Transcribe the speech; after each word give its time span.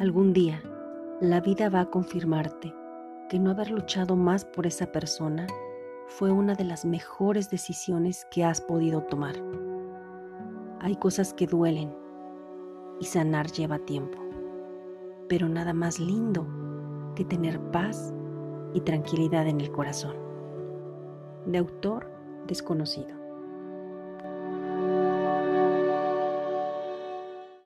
Algún 0.00 0.32
día, 0.32 0.60
la 1.20 1.40
vida 1.40 1.68
va 1.68 1.82
a 1.82 1.90
confirmarte 1.90 2.74
que 3.28 3.38
no 3.38 3.52
haber 3.52 3.70
luchado 3.70 4.16
más 4.16 4.44
por 4.44 4.66
esa 4.66 4.90
persona 4.90 5.46
fue 6.08 6.32
una 6.32 6.56
de 6.56 6.64
las 6.64 6.84
mejores 6.84 7.48
decisiones 7.48 8.26
que 8.32 8.44
has 8.44 8.60
podido 8.60 9.02
tomar. 9.04 9.36
Hay 10.80 10.96
cosas 10.96 11.32
que 11.32 11.46
duelen 11.46 11.94
y 12.98 13.04
sanar 13.04 13.52
lleva 13.52 13.78
tiempo, 13.78 14.18
pero 15.28 15.48
nada 15.48 15.72
más 15.72 16.00
lindo 16.00 16.44
que 17.14 17.24
tener 17.24 17.60
paz 17.70 18.12
y 18.74 18.80
tranquilidad 18.80 19.46
en 19.46 19.60
el 19.60 19.70
corazón. 19.70 20.16
De 21.46 21.58
autor 21.58 22.10
desconocido. 22.48 23.23